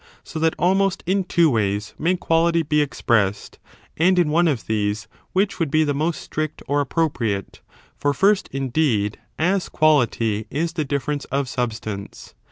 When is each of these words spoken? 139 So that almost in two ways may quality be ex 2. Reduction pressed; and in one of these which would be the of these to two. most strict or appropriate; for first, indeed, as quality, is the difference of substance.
139 0.23 0.33
So 0.33 0.39
that 0.39 0.55
almost 0.57 1.03
in 1.05 1.23
two 1.23 1.51
ways 1.51 1.93
may 1.99 2.15
quality 2.15 2.63
be 2.63 2.81
ex 2.81 3.03
2. 3.03 3.03
Reduction 3.03 3.05
pressed; 3.33 3.59
and 3.97 4.17
in 4.17 4.31
one 4.31 4.47
of 4.47 4.65
these 4.65 5.07
which 5.31 5.59
would 5.59 5.69
be 5.69 5.83
the 5.83 5.91
of 5.91 5.93
these 5.93 5.93
to 5.93 5.93
two. 5.93 5.97
most 6.05 6.21
strict 6.21 6.63
or 6.67 6.81
appropriate; 6.81 7.61
for 7.97 8.11
first, 8.11 8.49
indeed, 8.51 9.19
as 9.37 9.69
quality, 9.69 10.47
is 10.49 10.73
the 10.73 10.85
difference 10.85 11.25
of 11.25 11.47
substance. 11.47 12.33